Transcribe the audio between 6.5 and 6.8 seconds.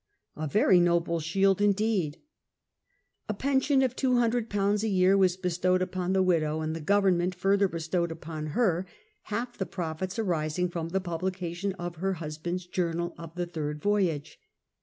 and the